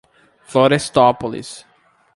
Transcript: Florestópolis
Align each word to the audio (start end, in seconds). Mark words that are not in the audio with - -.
Florestópolis 0.47 1.63